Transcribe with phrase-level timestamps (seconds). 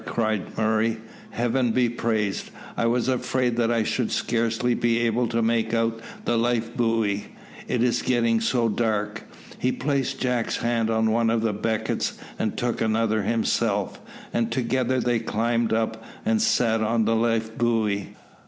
[0.07, 0.97] cried Murray;
[1.29, 5.99] "Heaven be praised I was afraid that I should scarcely be able to make out
[6.25, 7.27] the life buoy,
[7.67, 9.21] it is getting so dark."
[9.59, 14.01] He placed Jack's hand on one of the beckets, and took another himself,
[14.33, 18.15] and together they climbed up, and sat on the life buoy.